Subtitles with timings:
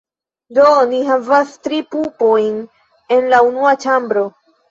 [0.57, 2.57] Do ni havas tri pupojn
[3.17, 4.27] en la unua ĉambro.